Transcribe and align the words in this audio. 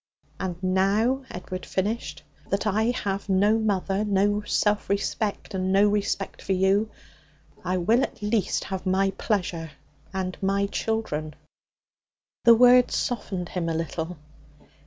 'And 0.39 0.55
now,' 0.63 1.21
Edward 1.29 1.63
finished, 1.63 2.23
'that 2.49 2.65
I 2.65 2.85
have 2.85 3.29
no 3.29 3.59
mother, 3.59 4.03
no 4.03 4.41
self 4.41 4.89
respect, 4.89 5.53
and 5.53 5.71
no 5.71 5.87
respect 5.89 6.41
for 6.41 6.53
you, 6.53 6.89
I 7.63 7.77
will 7.77 8.01
at 8.01 8.19
least 8.19 8.63
have 8.63 8.87
my 8.87 9.11
pleasure 9.11 9.73
and 10.11 10.41
my 10.41 10.65
children. 10.65 11.35
The 12.45 12.55
words 12.55 12.95
softened 12.95 13.49
him 13.49 13.69
a 13.69 13.75
little. 13.75 14.17